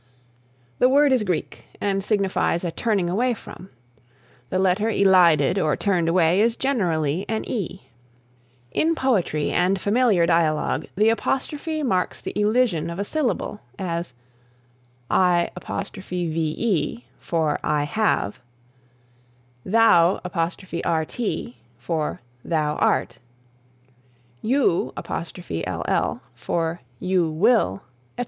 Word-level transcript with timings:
The 0.79 0.89
word 0.89 1.11
is 1.11 1.21
Greek 1.23 1.65
and 1.79 2.03
signifies 2.03 2.63
a 2.63 2.71
turning 2.71 3.07
away 3.07 3.35
from. 3.35 3.69
The 4.49 4.57
letter 4.57 4.89
elided 4.89 5.59
or 5.59 5.77
turned 5.77 6.09
away 6.09 6.41
is 6.41 6.55
generally 6.55 7.23
an 7.29 7.45
e. 7.47 7.83
In 8.71 8.95
poetry 8.95 9.51
and 9.51 9.79
familiar 9.79 10.25
dialogue 10.25 10.87
the 10.95 11.09
apostrophe 11.09 11.83
marks 11.83 12.19
the 12.19 12.33
elision 12.35 12.89
of 12.89 12.97
a 12.97 13.05
syllable, 13.05 13.61
as 13.77 14.15
"I've 15.11 15.51
for 17.19 17.59
I 17.63 17.83
have"; 17.83 18.39
"Thou'rt 19.63 21.13
for 21.77 22.21
thou 22.43 22.75
art"; 22.77 23.17
"you'll 24.41 24.93
for 26.33 26.81
you 26.99 27.29
will," 27.29 27.81
etc. 28.17 28.19